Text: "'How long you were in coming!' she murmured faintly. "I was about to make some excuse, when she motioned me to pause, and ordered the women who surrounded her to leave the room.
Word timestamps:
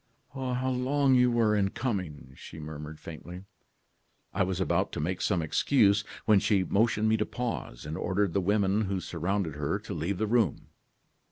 "'How 0.33 0.71
long 0.71 1.13
you 1.13 1.29
were 1.29 1.55
in 1.55 1.69
coming!' 1.69 2.33
she 2.35 2.59
murmured 2.59 2.99
faintly. 2.99 3.43
"I 4.33 4.41
was 4.41 4.59
about 4.59 4.91
to 4.93 4.99
make 4.99 5.21
some 5.21 5.43
excuse, 5.43 6.03
when 6.25 6.39
she 6.39 6.63
motioned 6.63 7.07
me 7.07 7.17
to 7.17 7.25
pause, 7.27 7.85
and 7.85 7.95
ordered 7.95 8.33
the 8.33 8.41
women 8.41 8.85
who 8.85 8.99
surrounded 8.99 9.53
her 9.57 9.77
to 9.77 9.93
leave 9.93 10.17
the 10.17 10.25
room. 10.25 10.69